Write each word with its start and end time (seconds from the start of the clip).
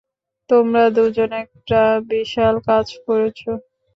তোমরা 0.49 0.83
দুজন 0.95 1.29
একটা 1.43 1.81
বিশাল 2.09 2.55
কাজ 2.67 2.87
করেছ। 3.05 3.39